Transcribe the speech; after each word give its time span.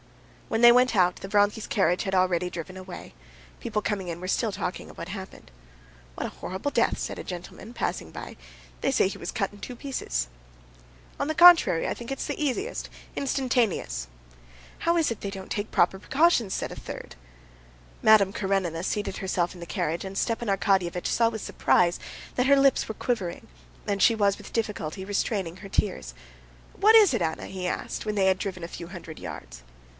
When 0.47 0.61
they 0.61 0.71
went 0.71 0.95
out 0.97 1.17
the 1.17 1.27
Vronsky's 1.29 1.67
carriage 1.67 2.03
had 2.03 2.15
already 2.15 2.49
driven 2.49 2.75
away. 2.75 3.13
People 3.61 3.83
coming 3.83 4.07
in 4.09 4.19
were 4.19 4.27
still 4.27 4.51
talking 4.51 4.89
of 4.89 4.97
what 4.97 5.09
happened. 5.09 5.49
"What 6.15 6.25
a 6.25 6.29
horrible 6.31 6.71
death!" 6.71 6.97
said 6.97 7.19
a 7.19 7.23
gentleman, 7.23 7.71
passing 7.73 8.11
by. 8.11 8.35
"They 8.81 8.91
say 8.91 9.07
he 9.07 9.19
was 9.19 9.31
cut 9.31 9.53
in 9.53 9.59
two 9.59 9.75
pieces." 9.77 10.27
"On 11.19 11.27
the 11.27 11.35
contrary, 11.35 11.87
I 11.87 11.93
think 11.93 12.11
it's 12.11 12.25
the 12.25 12.43
easiest—instantaneous," 12.43 14.07
observed 14.07 14.31
another. 14.75 14.79
"How 14.79 14.97
is 14.97 15.11
it 15.11 15.21
they 15.21 15.29
don't 15.29 15.51
take 15.51 15.71
proper 15.71 15.99
precautions?" 15.99 16.53
said 16.55 16.71
a 16.71 16.75
third. 16.75 17.15
Madame 18.01 18.33
Karenina 18.33 18.83
seated 18.83 19.17
herself 19.17 19.53
in 19.53 19.59
the 19.61 19.65
carriage, 19.67 20.03
and 20.03 20.17
Stepan 20.17 20.49
Arkadyevitch 20.49 21.07
saw 21.07 21.29
with 21.29 21.41
surprise 21.41 21.97
that 22.35 22.47
her 22.47 22.57
lips 22.57 22.89
were 22.89 22.95
quivering, 22.95 23.47
and 23.87 24.01
she 24.01 24.15
was 24.15 24.37
with 24.37 24.51
difficulty 24.51 25.05
restraining 25.05 25.57
her 25.57 25.69
tears. 25.69 26.13
"What 26.73 26.95
is 26.95 27.13
it, 27.13 27.21
Anna?" 27.21 27.45
he 27.45 27.67
asked, 27.67 28.05
when 28.05 28.15
they 28.15 28.25
had 28.25 28.39
driven 28.39 28.63
a 28.63 28.67
few 28.67 28.87
hundred 28.87 29.19
yards. 29.19 29.61